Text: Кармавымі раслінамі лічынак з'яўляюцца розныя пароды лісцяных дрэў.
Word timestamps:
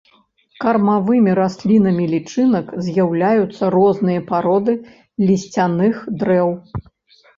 Кармавымі 0.63 1.31
раслінамі 1.39 2.05
лічынак 2.13 2.73
з'яўляюцца 2.87 3.63
розныя 3.77 4.25
пароды 4.33 4.73
лісцяных 5.29 5.95
дрэў. 6.25 6.49